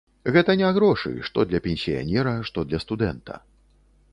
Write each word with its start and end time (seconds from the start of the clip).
Гэта 0.35 0.53
не 0.61 0.69
грошы, 0.77 1.11
што 1.27 1.45
для 1.51 1.59
пенсіянера, 1.67 2.33
што 2.51 2.65
для 2.71 2.79
студэнта. 2.85 3.39